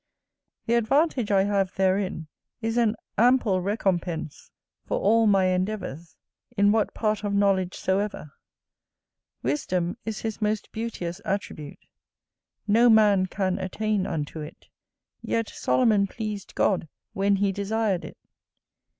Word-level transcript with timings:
The 0.65 0.73
advantage 0.73 1.29
I 1.29 1.43
have 1.43 1.75
therein, 1.75 2.25
is 2.59 2.75
an 2.75 2.95
ample 3.19 3.61
recompense 3.61 4.49
for 4.83 4.99
all 4.99 5.27
my 5.27 5.45
endeavours, 5.45 6.15
in 6.57 6.71
what 6.71 6.95
part 6.95 7.23
of 7.23 7.35
knowledge 7.35 7.75
soever. 7.75 8.31
Wisdom 9.43 9.97
is 10.03 10.21
his 10.21 10.41
most 10.41 10.71
beauteous 10.71 11.21
attribute: 11.23 11.85
no 12.67 12.89
man 12.89 13.27
can 13.27 13.59
attain 13.59 14.07
unto 14.07 14.39
it: 14.39 14.69
yet 15.21 15.49
Solomon 15.49 16.07
pleased 16.07 16.55
God 16.55 16.87
when 17.13 17.35
he 17.35 17.51
desired 17.51 18.03
it. 18.03 18.17